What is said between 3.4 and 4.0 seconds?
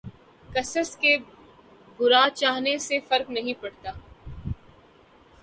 پڑتا